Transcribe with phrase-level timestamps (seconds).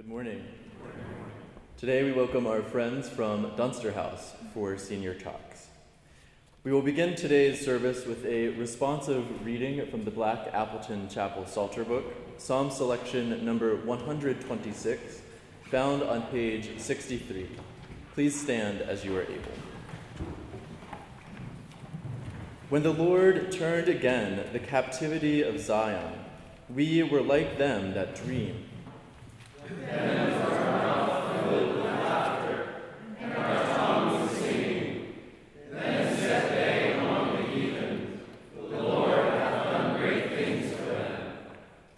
[0.00, 0.42] Good morning.
[1.76, 5.66] Today we welcome our friends from Dunster House for senior talks.
[6.64, 11.84] We will begin today's service with a responsive reading from the Black Appleton Chapel Psalter
[11.84, 12.06] Book,
[12.38, 15.20] Psalm selection number 126,
[15.70, 17.46] found on page 63.
[18.14, 19.52] Please stand as you are able.
[22.70, 26.24] When the Lord turned again the captivity of Zion,
[26.74, 28.69] we were like them that dream.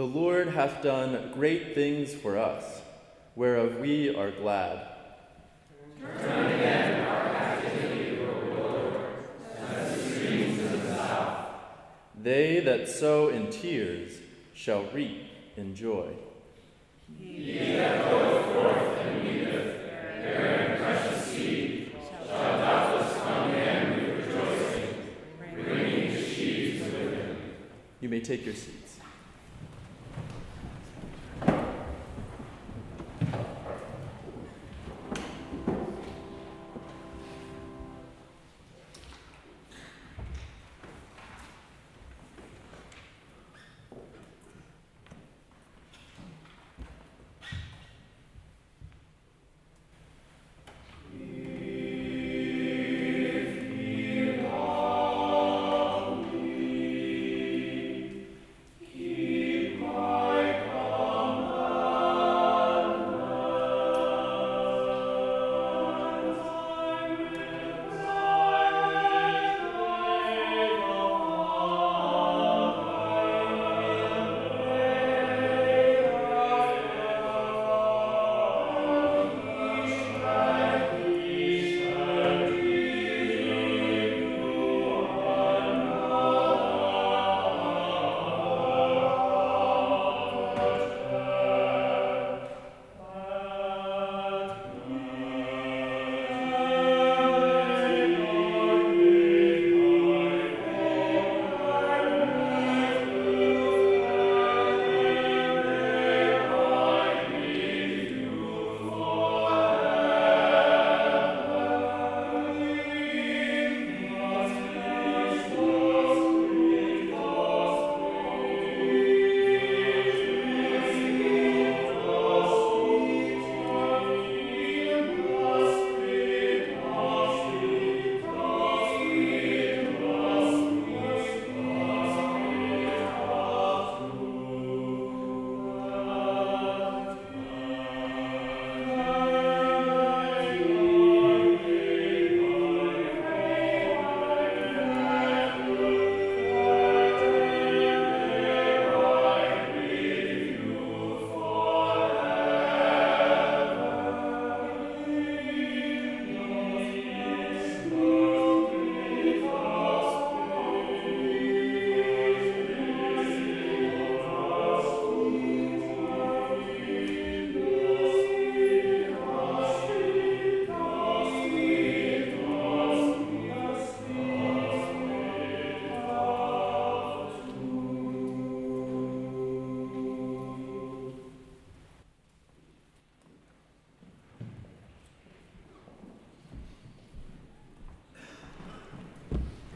[0.00, 2.80] The Lord hath done great things for us,
[3.34, 4.88] whereof we are glad.
[6.00, 8.94] Turn again our captivity, O Lord,
[9.68, 11.48] as the streams of the south.
[12.18, 14.12] They that sow in tears
[14.54, 15.26] shall reap
[15.58, 16.14] in joy.
[28.00, 28.99] You may take your seats.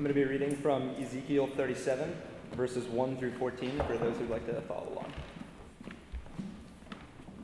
[0.00, 2.16] I'm going to be reading from Ezekiel 37,
[2.52, 5.12] verses 1 through 14, for those who'd like to follow along.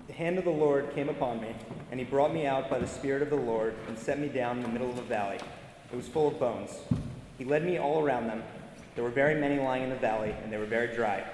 [0.07, 1.55] The hand of the Lord came upon me,
[1.91, 4.57] and he brought me out by the Spirit of the Lord and set me down
[4.57, 5.39] in the middle of a valley.
[5.93, 6.71] It was full of bones.
[7.37, 8.43] He led me all around them.
[8.95, 11.27] There were very many lying in the valley, and they were very dry.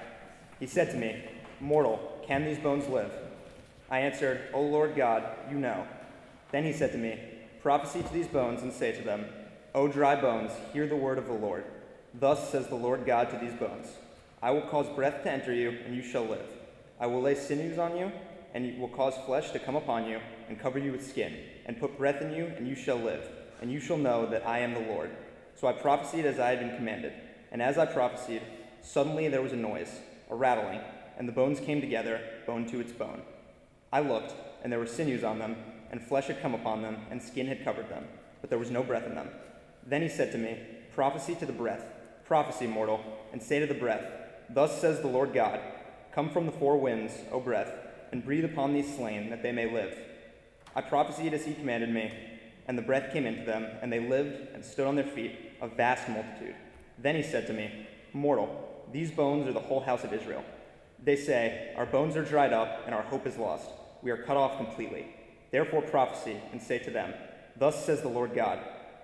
[0.59, 1.23] He said to me,
[1.61, 3.13] Mortal, can these bones live?
[3.89, 5.87] I answered, O Lord God, you know.
[6.51, 7.21] Then he said to me,
[7.63, 9.27] Prophesy to these bones and say to them,
[9.75, 11.65] O dry bones, hear the word of the Lord.
[12.13, 13.89] Thus says the Lord God to these bones
[14.43, 16.45] I will cause breath to enter you, and you shall live.
[17.01, 18.13] I will lay sinews on you,
[18.53, 21.35] and will cause flesh to come upon you, and cover you with skin,
[21.65, 23.27] and put breath in you, and you shall live.
[23.63, 25.11] And you shall know that I am the Lord.
[25.55, 27.15] So I prophesied as I had been commanded.
[27.51, 28.43] And as I prophesied,
[28.83, 30.81] suddenly there was a noise, a rattling,
[31.17, 33.23] and the bones came together, bone to its bone.
[33.91, 35.57] I looked, and there were sinews on them,
[35.91, 38.07] and flesh had come upon them, and skin had covered them,
[38.43, 39.29] but there was no breath in them.
[39.87, 40.59] Then he said to me,
[40.95, 41.85] Prophesy to the breath,
[42.25, 43.03] prophecy, mortal,
[43.33, 44.05] and say to the breath,
[44.51, 45.61] Thus says the Lord God,
[46.15, 47.73] Come from the four winds, O breath,
[48.13, 49.97] and breathe upon these slain, that they may live.
[50.77, 52.13] I prophesied as he commanded me,
[52.67, 55.69] and the breath came into them, and they lived and stood on their feet, a
[55.69, 56.55] vast multitude.
[56.99, 60.45] Then he said to me, Mortal, these bones are the whole house of Israel.
[61.03, 63.71] They say, Our bones are dried up, and our hope is lost.
[64.03, 65.07] We are cut off completely.
[65.51, 67.15] Therefore prophesy, and say to them,
[67.57, 68.59] Thus says the Lord God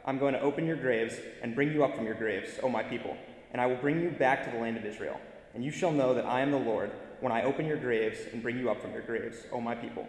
[0.08, 2.82] I'm going to open your graves and bring you up from your graves, O my
[2.82, 3.14] people,
[3.52, 5.20] and I will bring you back to the land of Israel.
[5.52, 8.42] And you shall know that I am the Lord when I open your graves and
[8.42, 10.08] bring you up from your graves, O my people.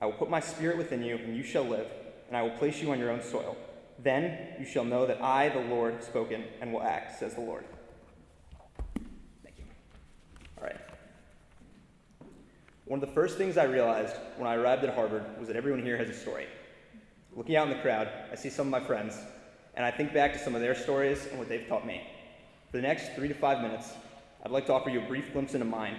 [0.00, 1.86] I will put my spirit within you, and you shall live,
[2.26, 3.56] and I will place you on your own soil.
[4.00, 7.40] Then you shall know that I, the Lord, have spoken and will act, says the
[7.40, 7.66] Lord.
[9.44, 9.64] Thank you.
[10.58, 10.80] All right.
[12.84, 15.84] One of the first things I realized when I arrived at Harvard was that everyone
[15.84, 16.48] here has a story.
[17.36, 19.14] Looking out in the crowd, I see some of my friends,
[19.76, 22.02] and I think back to some of their stories and what they've taught me.
[22.70, 23.92] For the next three to five minutes,
[24.44, 25.96] I'd like to offer you a brief glimpse into mine,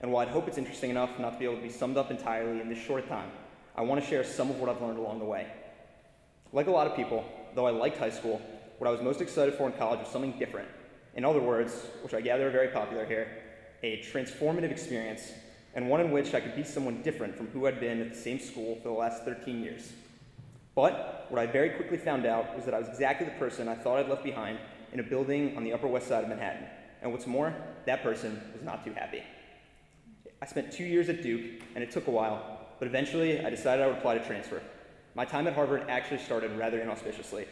[0.00, 2.10] and while I'd hope it's interesting enough not to be able to be summed up
[2.10, 3.30] entirely in this short time,
[3.76, 5.46] I want to share some of what I've learned along the way.
[6.52, 8.40] Like a lot of people, though I liked high school,
[8.78, 10.68] what I was most excited for in college was something different.
[11.14, 13.28] In other words, which I gather are very popular here,
[13.82, 15.32] a transformative experience,
[15.74, 18.18] and one in which I could be someone different from who I'd been at the
[18.18, 19.92] same school for the last 13 years.
[20.74, 23.74] But what I very quickly found out was that I was exactly the person I
[23.74, 24.58] thought I'd left behind
[24.92, 26.64] in a building on the Upper West Side of Manhattan.
[27.02, 27.54] And what's more,
[27.86, 29.22] that person was not too happy.
[30.40, 33.84] I spent two years at Duke, and it took a while, but eventually I decided
[33.84, 34.62] I would apply to transfer.
[35.14, 37.46] My time at Harvard actually started rather inauspiciously.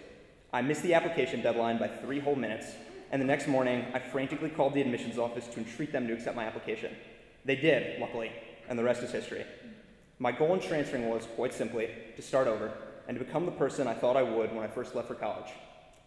[0.52, 2.66] I missed the application deadline by three whole minutes,
[3.10, 6.36] and the next morning I frantically called the admissions office to entreat them to accept
[6.36, 6.94] my application.
[7.44, 8.32] They did, luckily,
[8.68, 9.44] and the rest is history.
[10.18, 12.72] My goal in transferring was, quite simply, to start over
[13.08, 15.50] and to become the person I thought I would when I first left for college.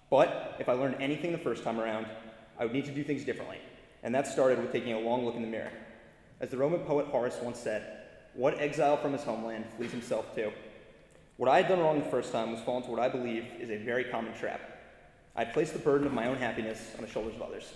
[0.10, 2.08] But if I learned anything the first time around,
[2.60, 3.58] I would need to do things differently,
[4.04, 5.72] and that started with taking a long look in the mirror.
[6.42, 8.00] As the Roman poet Horace once said,
[8.34, 10.52] What exile from his homeland flees himself to?
[11.38, 13.70] What I had done wrong the first time was fall into what I believe is
[13.70, 14.60] a very common trap.
[15.36, 17.72] I placed the burden of my own happiness on the shoulders of others.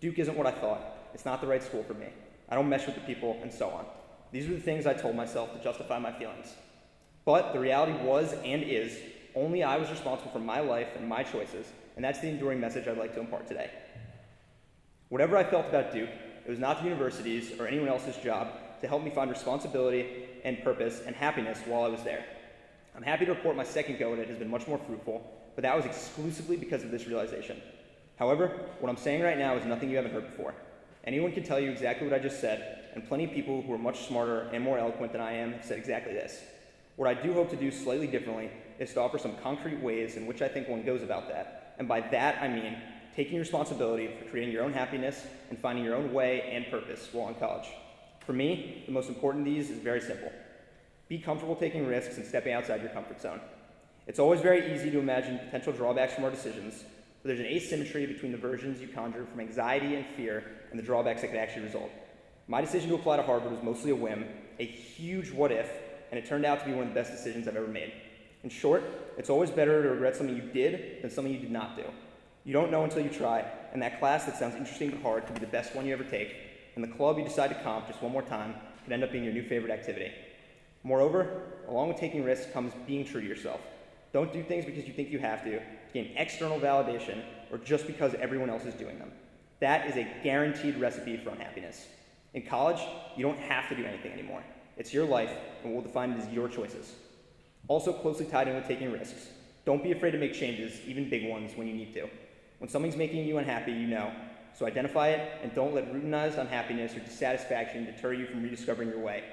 [0.00, 0.80] Duke isn't what I thought.
[1.14, 2.08] It's not the right school for me.
[2.48, 3.84] I don't mesh with the people, and so on.
[4.32, 6.54] These were the things I told myself to justify my feelings.
[7.24, 8.98] But the reality was and is
[9.34, 11.66] only I was responsible for my life and my choices,
[11.96, 13.70] and that's the enduring message I'd like to impart today.
[15.08, 16.10] Whatever I felt about Duke,
[16.46, 18.48] it was not the university's or anyone else's job
[18.80, 22.24] to help me find responsibility and purpose and happiness while I was there.
[22.96, 25.22] I'm happy to report my second go at it has been much more fruitful,
[25.54, 27.60] but that was exclusively because of this realization.
[28.18, 30.54] However, what I'm saying right now is nothing you haven't heard before.
[31.04, 33.78] Anyone can tell you exactly what I just said, and plenty of people who are
[33.78, 36.42] much smarter and more eloquent than I am have said exactly this.
[36.98, 38.50] What I do hope to do slightly differently
[38.80, 41.76] is to offer some concrete ways in which I think one goes about that.
[41.78, 42.76] And by that, I mean
[43.14, 47.28] taking responsibility for creating your own happiness and finding your own way and purpose while
[47.28, 47.68] in college.
[48.26, 50.32] For me, the most important of these is very simple
[51.08, 53.40] be comfortable taking risks and stepping outside your comfort zone.
[54.08, 56.82] It's always very easy to imagine potential drawbacks from our decisions,
[57.22, 60.42] but there's an asymmetry between the versions you conjure from anxiety and fear
[60.72, 61.90] and the drawbacks that could actually result.
[62.48, 64.24] My decision to apply to Harvard was mostly a whim,
[64.58, 65.70] a huge what if,
[66.10, 67.92] and it turned out to be one of the best decisions I've ever made.
[68.44, 68.84] In short,
[69.16, 71.84] it's always better to regret something you did than something you did not do.
[72.44, 75.34] You don't know until you try, and that class that sounds interesting but hard could
[75.34, 76.34] be the best one you ever take,
[76.74, 79.24] and the club you decide to comp just one more time could end up being
[79.24, 80.12] your new favorite activity.
[80.84, 83.60] Moreover, along with taking risks comes being true to yourself.
[84.12, 85.60] Don't do things because you think you have to,
[85.92, 89.10] gain external validation, or just because everyone else is doing them.
[89.60, 91.86] That is a guaranteed recipe for unhappiness.
[92.34, 92.80] In college,
[93.16, 94.42] you don't have to do anything anymore.
[94.78, 95.32] It's your life,
[95.64, 96.94] and we'll define it as your choices.
[97.66, 99.26] Also, closely tied in with taking risks.
[99.66, 102.08] Don't be afraid to make changes, even big ones, when you need to.
[102.58, 104.12] When something's making you unhappy, you know.
[104.56, 109.00] So identify it, and don't let routinized unhappiness or dissatisfaction deter you from rediscovering your
[109.00, 109.24] way.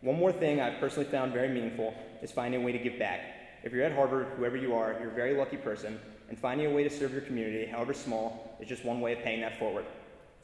[0.00, 3.20] One more thing I've personally found very meaningful is finding a way to give back.
[3.62, 6.70] If you're at Harvard, whoever you are, you're a very lucky person, and finding a
[6.70, 9.84] way to serve your community, however small, is just one way of paying that forward.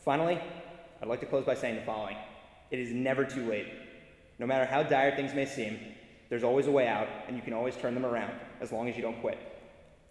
[0.05, 0.41] Finally,
[1.03, 2.17] I'd like to close by saying the following
[2.71, 3.67] It is never too late.
[4.39, 5.79] No matter how dire things may seem,
[6.29, 8.97] there's always a way out, and you can always turn them around as long as
[8.97, 9.39] you don't quit.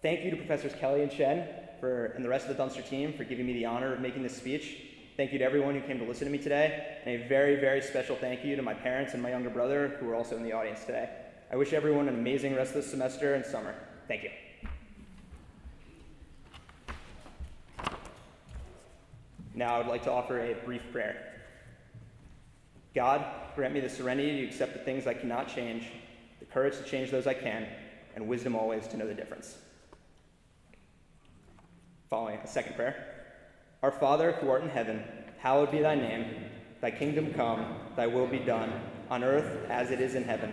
[0.02, 1.48] Thank you to Professors Kelly and Chen
[1.80, 4.22] for, and the rest of the Dunster team for giving me the honor of making
[4.22, 4.78] this speech.
[5.16, 7.80] Thank you to everyone who came to listen to me today, and a very, very
[7.80, 10.52] special thank you to my parents and my younger brother who are also in the
[10.52, 11.08] audience today.
[11.50, 13.74] I wish everyone an amazing rest of the semester and summer.
[14.08, 14.30] Thank you.
[19.54, 21.35] Now I would like to offer a brief prayer.
[22.96, 25.86] God, grant me the serenity to accept the things I cannot change,
[26.40, 27.66] the courage to change those I can,
[28.14, 29.58] and wisdom always to know the difference.
[32.08, 33.26] Following a second prayer.
[33.82, 35.04] Our Father, who art in heaven,
[35.36, 36.24] hallowed be thy name.
[36.80, 38.72] Thy kingdom come, thy will be done,
[39.10, 40.50] on earth as it is in heaven.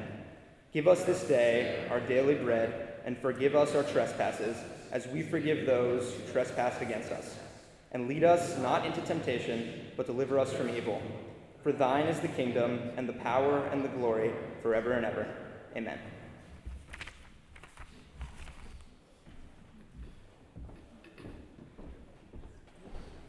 [0.73, 4.57] Give us this day our daily bread, and forgive us our trespasses,
[4.91, 7.37] as we forgive those who trespass against us.
[7.93, 11.01] And lead us not into temptation, but deliver us from evil.
[11.63, 15.25] For thine is the kingdom, and the power, and the glory, forever and ever.
[15.77, 15.97] Amen.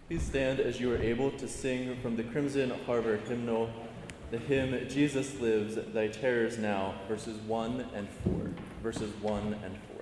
[0.08, 3.70] Please stand as you are able to sing from the Crimson Harvard hymnal
[4.30, 8.50] the hymn Jesus Lives, Thy Terrors Now, verses 1 and 4.
[8.82, 9.93] Verses 1 and 4.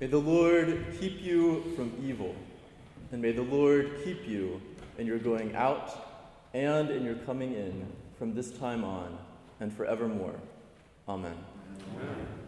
[0.00, 2.34] May the Lord keep you from evil,
[3.12, 4.60] and may the Lord keep you
[4.98, 7.86] in your going out and in your coming in
[8.18, 9.16] from this time on
[9.60, 10.34] and forevermore.
[11.08, 11.34] Amen.
[11.94, 12.45] Amen.